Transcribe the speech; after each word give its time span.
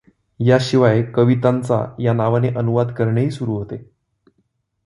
याशिवाय 0.39 1.01
कवितांचा 1.03 1.95
या 1.99 2.13
नावाने 2.13 2.49
अनुवाद 2.49 2.93
करणेही 2.93 3.31
सुरू 3.31 3.57
होते. 3.57 3.83